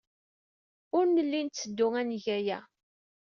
Ur 0.97 1.05
nelli 1.07 1.39
netteddu 1.45 1.87
ad 1.99 2.05
neg 2.09 2.25
aya. 2.37 2.59